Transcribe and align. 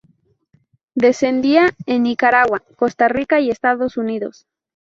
Descendencia 0.95 1.75
en 1.85 2.01
Nicaragua, 2.01 2.63
Costa 2.75 3.07
Rica 3.07 3.39
y 3.39 3.51
Estados 3.51 3.97
Unidos. 3.97 4.47